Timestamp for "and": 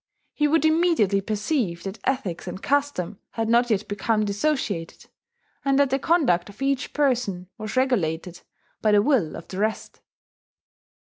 2.47-2.59, 5.63-5.77